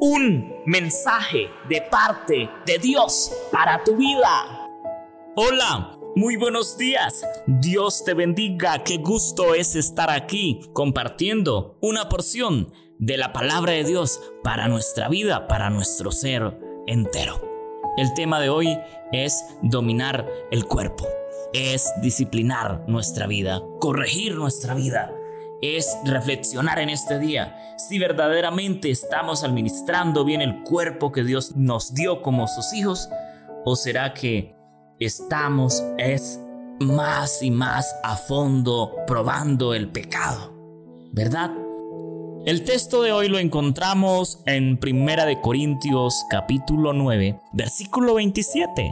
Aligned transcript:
un 0.00 0.62
mensaje 0.64 1.50
de 1.68 1.82
parte 1.82 2.48
de 2.64 2.78
Dios 2.78 3.30
para 3.52 3.84
tu 3.84 3.96
vida. 3.96 4.66
Hola, 5.36 5.98
muy 6.16 6.36
buenos 6.36 6.78
días. 6.78 7.22
Dios 7.46 8.02
te 8.04 8.14
bendiga. 8.14 8.82
Qué 8.82 8.96
gusto 8.96 9.54
es 9.54 9.76
estar 9.76 10.10
aquí 10.10 10.60
compartiendo 10.72 11.76
una 11.82 12.08
porción 12.08 12.72
de 12.98 13.18
la 13.18 13.34
palabra 13.34 13.72
de 13.72 13.84
Dios 13.84 14.20
para 14.42 14.68
nuestra 14.68 15.10
vida, 15.10 15.46
para 15.46 15.68
nuestro 15.68 16.10
ser 16.12 16.58
entero. 16.86 17.38
El 17.98 18.14
tema 18.14 18.40
de 18.40 18.48
hoy 18.48 18.78
es 19.12 19.44
dominar 19.62 20.26
el 20.50 20.64
cuerpo, 20.64 21.06
es 21.52 21.92
disciplinar 22.00 22.84
nuestra 22.88 23.26
vida, 23.26 23.60
corregir 23.80 24.34
nuestra 24.36 24.74
vida, 24.74 25.14
es 25.62 25.96
reflexionar 26.04 26.78
en 26.78 26.88
este 26.88 27.18
día 27.18 27.56
si 27.76 27.98
verdaderamente 27.98 28.90
estamos 28.90 29.44
administrando 29.44 30.24
bien 30.24 30.40
el 30.40 30.62
cuerpo 30.62 31.12
que 31.12 31.24
Dios 31.24 31.56
nos 31.56 31.94
dio 31.94 32.22
como 32.22 32.48
sus 32.48 32.72
hijos 32.72 33.08
o 33.64 33.76
será 33.76 34.14
que 34.14 34.54
estamos 34.98 35.82
es 35.98 36.40
más 36.80 37.42
y 37.42 37.50
más 37.50 37.94
a 38.02 38.16
fondo 38.16 38.96
probando 39.06 39.74
el 39.74 39.88
pecado, 39.88 40.54
¿verdad? 41.12 41.50
El 42.46 42.64
texto 42.64 43.02
de 43.02 43.12
hoy 43.12 43.28
lo 43.28 43.38
encontramos 43.38 44.40
en 44.46 44.78
Primera 44.78 45.26
de 45.26 45.42
Corintios 45.42 46.24
capítulo 46.30 46.94
9, 46.94 47.38
versículo 47.52 48.14
27. 48.14 48.90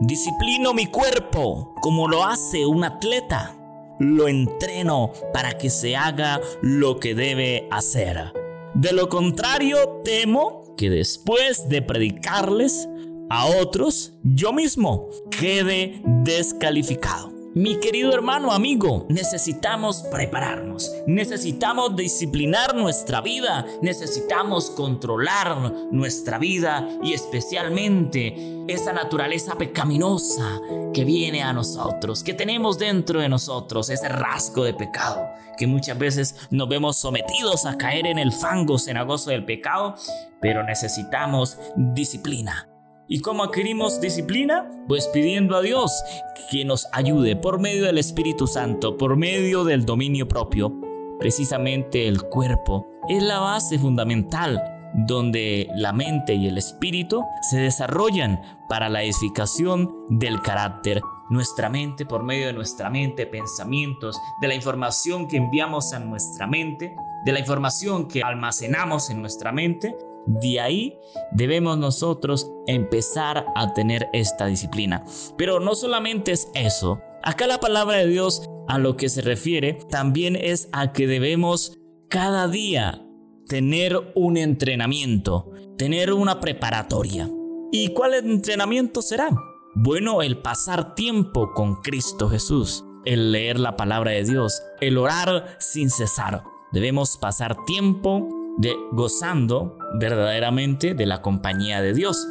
Disciplino 0.00 0.74
mi 0.74 0.86
cuerpo 0.86 1.74
como 1.82 2.08
lo 2.08 2.24
hace 2.24 2.66
un 2.66 2.82
atleta 2.82 3.59
lo 4.00 4.26
entreno 4.26 5.12
para 5.32 5.56
que 5.56 5.70
se 5.70 5.94
haga 5.94 6.40
lo 6.62 6.98
que 6.98 7.14
debe 7.14 7.68
hacer. 7.70 8.32
De 8.74 8.92
lo 8.92 9.08
contrario, 9.08 10.00
temo 10.04 10.74
que 10.76 10.90
después 10.90 11.68
de 11.68 11.82
predicarles 11.82 12.88
a 13.28 13.46
otros, 13.46 14.14
yo 14.24 14.52
mismo 14.52 15.08
quede 15.30 16.02
descalificado. 16.04 17.39
Mi 17.52 17.80
querido 17.80 18.12
hermano, 18.14 18.52
amigo, 18.52 19.06
necesitamos 19.08 20.04
prepararnos, 20.04 20.88
necesitamos 21.08 21.96
disciplinar 21.96 22.76
nuestra 22.76 23.20
vida, 23.20 23.66
necesitamos 23.82 24.70
controlar 24.70 25.58
nuestra 25.90 26.38
vida 26.38 26.88
y 27.02 27.12
especialmente 27.12 28.62
esa 28.68 28.92
naturaleza 28.92 29.56
pecaminosa 29.58 30.60
que 30.94 31.04
viene 31.04 31.42
a 31.42 31.52
nosotros, 31.52 32.22
que 32.22 32.34
tenemos 32.34 32.78
dentro 32.78 33.18
de 33.18 33.28
nosotros, 33.28 33.90
ese 33.90 34.08
rasgo 34.08 34.62
de 34.62 34.74
pecado, 34.74 35.26
que 35.58 35.66
muchas 35.66 35.98
veces 35.98 36.36
nos 36.52 36.68
vemos 36.68 36.98
sometidos 36.98 37.66
a 37.66 37.76
caer 37.76 38.06
en 38.06 38.20
el 38.20 38.30
fango 38.30 38.78
cenagoso 38.78 39.30
del 39.30 39.44
pecado, 39.44 39.96
pero 40.40 40.62
necesitamos 40.62 41.58
disciplina. 41.74 42.69
¿Y 43.12 43.22
cómo 43.22 43.42
adquirimos 43.42 44.00
disciplina? 44.00 44.70
Pues 44.86 45.08
pidiendo 45.08 45.56
a 45.56 45.62
Dios 45.62 46.04
que 46.48 46.64
nos 46.64 46.86
ayude 46.92 47.34
por 47.34 47.58
medio 47.58 47.86
del 47.86 47.98
Espíritu 47.98 48.46
Santo, 48.46 48.96
por 48.96 49.16
medio 49.16 49.64
del 49.64 49.84
dominio 49.84 50.28
propio. 50.28 50.72
Precisamente 51.18 52.06
el 52.06 52.22
cuerpo 52.22 52.86
es 53.08 53.20
la 53.20 53.40
base 53.40 53.80
fundamental 53.80 54.62
donde 54.94 55.68
la 55.74 55.92
mente 55.92 56.34
y 56.34 56.46
el 56.46 56.56
espíritu 56.56 57.24
se 57.50 57.58
desarrollan 57.58 58.40
para 58.68 58.88
la 58.88 59.02
edificación 59.02 59.92
del 60.08 60.40
carácter. 60.40 61.02
Nuestra 61.30 61.68
mente, 61.68 62.06
por 62.06 62.22
medio 62.22 62.46
de 62.46 62.52
nuestra 62.52 62.90
mente, 62.90 63.26
pensamientos, 63.26 64.20
de 64.40 64.46
la 64.46 64.54
información 64.54 65.26
que 65.26 65.36
enviamos 65.36 65.92
a 65.92 65.98
nuestra 65.98 66.46
mente, 66.46 66.94
de 67.24 67.32
la 67.32 67.40
información 67.40 68.06
que 68.06 68.22
almacenamos 68.22 69.10
en 69.10 69.20
nuestra 69.20 69.50
mente, 69.50 69.96
de 70.26 70.60
ahí 70.60 70.98
debemos 71.32 71.78
nosotros 71.78 72.50
empezar 72.66 73.46
a 73.54 73.72
tener 73.74 74.08
esta 74.12 74.46
disciplina. 74.46 75.04
Pero 75.36 75.60
no 75.60 75.74
solamente 75.74 76.32
es 76.32 76.48
eso. 76.54 77.00
Acá 77.22 77.46
la 77.46 77.60
palabra 77.60 77.98
de 77.98 78.06
Dios 78.06 78.42
a 78.68 78.78
lo 78.78 78.96
que 78.96 79.08
se 79.08 79.22
refiere 79.22 79.74
también 79.90 80.36
es 80.36 80.68
a 80.72 80.92
que 80.92 81.06
debemos 81.06 81.78
cada 82.08 82.48
día 82.48 83.04
tener 83.46 84.12
un 84.14 84.36
entrenamiento, 84.36 85.50
tener 85.76 86.12
una 86.12 86.40
preparatoria. 86.40 87.28
¿Y 87.72 87.88
cuál 87.88 88.14
entrenamiento 88.14 89.02
será? 89.02 89.30
Bueno, 89.74 90.22
el 90.22 90.38
pasar 90.38 90.94
tiempo 90.94 91.52
con 91.54 91.76
Cristo 91.76 92.28
Jesús, 92.28 92.84
el 93.04 93.32
leer 93.32 93.58
la 93.60 93.76
palabra 93.76 94.12
de 94.12 94.24
Dios, 94.24 94.62
el 94.80 94.98
orar 94.98 95.56
sin 95.58 95.90
cesar. 95.90 96.42
Debemos 96.72 97.16
pasar 97.16 97.56
tiempo 97.64 98.28
de 98.60 98.76
gozando 98.92 99.78
verdaderamente 99.98 100.94
de 100.94 101.06
la 101.06 101.22
compañía 101.22 101.80
de 101.80 101.94
Dios. 101.94 102.26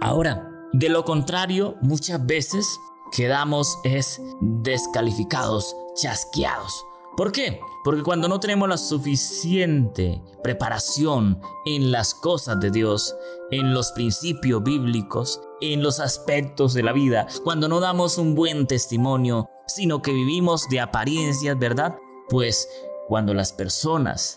Ahora, 0.00 0.50
de 0.72 0.88
lo 0.88 1.04
contrario, 1.04 1.76
muchas 1.82 2.24
veces 2.24 2.66
quedamos 3.12 3.78
es 3.84 4.20
descalificados, 4.40 5.76
chasqueados. 5.94 6.84
¿Por 7.16 7.30
qué? 7.32 7.60
Porque 7.84 8.02
cuando 8.02 8.26
no 8.26 8.40
tenemos 8.40 8.68
la 8.68 8.78
suficiente 8.78 10.22
preparación 10.42 11.40
en 11.66 11.92
las 11.92 12.14
cosas 12.14 12.58
de 12.60 12.70
Dios, 12.70 13.14
en 13.50 13.74
los 13.74 13.92
principios 13.92 14.62
bíblicos, 14.62 15.40
en 15.60 15.82
los 15.82 16.00
aspectos 16.00 16.72
de 16.74 16.82
la 16.82 16.92
vida, 16.92 17.26
cuando 17.44 17.68
no 17.68 17.80
damos 17.80 18.18
un 18.18 18.34
buen 18.34 18.66
testimonio, 18.66 19.48
sino 19.66 20.00
que 20.02 20.12
vivimos 20.12 20.68
de 20.68 20.80
apariencias, 20.80 21.58
¿verdad? 21.58 21.96
Pues 22.28 22.68
cuando 23.08 23.34
las 23.34 23.52
personas 23.52 24.36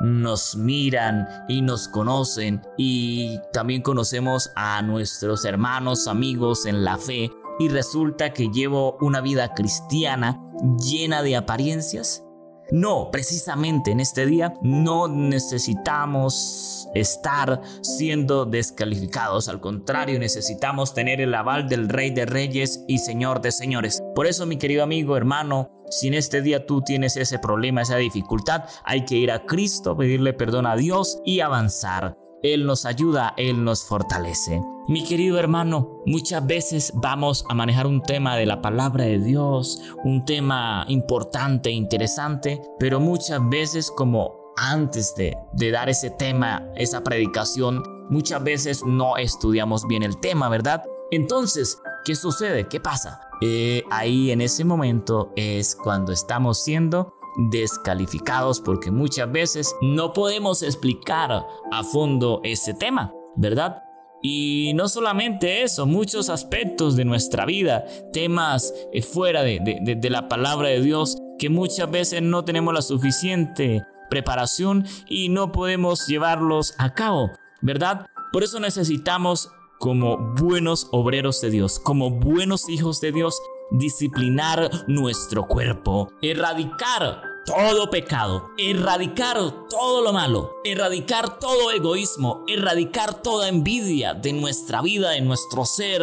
nos 0.00 0.56
miran 0.56 1.26
y 1.48 1.62
nos 1.62 1.88
conocen 1.88 2.62
y 2.76 3.38
también 3.52 3.82
conocemos 3.82 4.50
a 4.56 4.82
nuestros 4.82 5.44
hermanos, 5.44 6.06
amigos 6.06 6.66
en 6.66 6.84
la 6.84 6.98
fe 6.98 7.30
y 7.58 7.68
resulta 7.68 8.32
que 8.32 8.48
llevo 8.48 8.96
una 9.00 9.20
vida 9.20 9.54
cristiana 9.54 10.40
llena 10.78 11.22
de 11.22 11.36
apariencias? 11.36 12.25
No, 12.70 13.10
precisamente 13.12 13.92
en 13.92 14.00
este 14.00 14.26
día 14.26 14.54
no 14.62 15.06
necesitamos 15.06 16.88
estar 16.94 17.60
siendo 17.82 18.44
descalificados, 18.44 19.48
al 19.48 19.60
contrario, 19.60 20.18
necesitamos 20.18 20.92
tener 20.92 21.20
el 21.20 21.34
aval 21.34 21.68
del 21.68 21.88
Rey 21.88 22.10
de 22.10 22.26
Reyes 22.26 22.84
y 22.88 22.98
Señor 22.98 23.40
de 23.40 23.52
Señores. 23.52 24.02
Por 24.14 24.26
eso, 24.26 24.46
mi 24.46 24.56
querido 24.56 24.82
amigo, 24.82 25.16
hermano, 25.16 25.70
si 25.90 26.08
en 26.08 26.14
este 26.14 26.42
día 26.42 26.66
tú 26.66 26.82
tienes 26.82 27.16
ese 27.16 27.38
problema, 27.38 27.82
esa 27.82 27.96
dificultad, 27.96 28.64
hay 28.84 29.04
que 29.04 29.16
ir 29.16 29.30
a 29.30 29.44
Cristo, 29.44 29.96
pedirle 29.96 30.32
perdón 30.32 30.66
a 30.66 30.76
Dios 30.76 31.20
y 31.24 31.40
avanzar. 31.40 32.16
Él 32.42 32.66
nos 32.66 32.84
ayuda, 32.84 33.34
Él 33.36 33.64
nos 33.64 33.84
fortalece. 33.84 34.60
Mi 34.88 35.04
querido 35.04 35.38
hermano, 35.38 36.02
muchas 36.06 36.46
veces 36.46 36.92
vamos 36.94 37.44
a 37.48 37.54
manejar 37.54 37.86
un 37.86 38.02
tema 38.02 38.36
de 38.36 38.46
la 38.46 38.60
palabra 38.62 39.04
de 39.04 39.18
Dios, 39.18 39.80
un 40.04 40.24
tema 40.24 40.84
importante, 40.88 41.70
interesante, 41.70 42.60
pero 42.78 43.00
muchas 43.00 43.40
veces 43.48 43.90
como 43.90 44.52
antes 44.56 45.14
de, 45.16 45.36
dar 45.70 45.88
ese 45.88 46.10
tema, 46.10 46.62
esa 46.76 47.02
predicación, 47.02 47.82
muchas 48.10 48.42
veces 48.42 48.82
no 48.84 49.16
estudiamos 49.16 49.86
bien 49.86 50.02
el 50.02 50.18
tema, 50.18 50.48
¿verdad? 50.48 50.84
Entonces, 51.10 51.80
¿qué 52.04 52.14
sucede? 52.14 52.68
¿Qué 52.68 52.80
pasa? 52.80 53.20
Eh, 53.42 53.84
ahí 53.90 54.30
en 54.30 54.40
ese 54.40 54.64
momento 54.64 55.32
es 55.36 55.76
cuando 55.76 56.12
estamos 56.12 56.62
siendo 56.62 57.15
descalificados 57.50 58.60
porque 58.60 58.90
muchas 58.90 59.30
veces 59.30 59.74
no 59.82 60.12
podemos 60.12 60.62
explicar 60.62 61.46
a 61.70 61.84
fondo 61.84 62.40
ese 62.44 62.74
tema, 62.74 63.12
¿verdad? 63.36 63.82
Y 64.22 64.72
no 64.74 64.88
solamente 64.88 65.62
eso, 65.62 65.86
muchos 65.86 66.30
aspectos 66.30 66.96
de 66.96 67.04
nuestra 67.04 67.44
vida, 67.44 67.84
temas 68.12 68.74
eh, 68.92 69.02
fuera 69.02 69.42
de, 69.42 69.60
de, 69.60 70.10
la 70.10 70.28
palabra 70.28 70.68
de 70.68 70.80
Dios, 70.80 71.18
que 71.38 71.50
muchas 71.50 71.90
veces 71.90 72.22
no 72.22 72.44
tenemos 72.44 72.72
la 72.72 72.82
suficiente 72.82 73.82
preparación 74.08 74.84
y 75.08 75.28
no 75.28 75.52
podemos 75.52 76.06
llevarlos 76.06 76.74
a 76.78 76.94
cabo, 76.94 77.30
¿verdad? 77.60 78.06
Por 78.32 78.42
eso 78.42 78.58
necesitamos 78.58 79.50
como 79.78 80.16
buenos 80.34 80.88
obreros 80.92 81.40
de 81.40 81.50
Dios, 81.50 81.78
como 81.78 82.10
buenos 82.10 82.68
hijos 82.68 83.00
de 83.00 83.12
Dios, 83.12 83.38
disciplinar 83.70 84.70
nuestro 84.86 85.46
cuerpo, 85.46 86.10
erradicar 86.22 87.22
todo 87.46 87.90
pecado, 87.90 88.50
erradicar 88.58 89.38
todo 89.68 90.02
lo 90.02 90.12
malo, 90.12 90.52
erradicar 90.64 91.38
todo 91.38 91.70
egoísmo, 91.70 92.44
erradicar 92.48 93.22
toda 93.22 93.48
envidia 93.48 94.14
de 94.14 94.32
nuestra 94.32 94.82
vida, 94.82 95.10
de 95.10 95.20
nuestro 95.20 95.64
ser 95.64 96.02